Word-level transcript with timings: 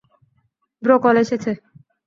Bro, 0.83 0.95
call 1.03 1.15
এসেছে। 1.23 1.51